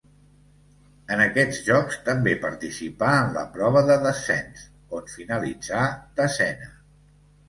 En 1.15 1.19
aquests 1.25 1.57
Jocs 1.65 1.99
també 2.07 2.31
participà 2.45 3.09
en 3.17 3.29
la 3.35 3.43
prova 3.57 3.83
de 3.89 3.97
descens, 4.05 4.63
on 5.01 5.13
finalitzà 5.17 5.83
desena. 6.21 6.71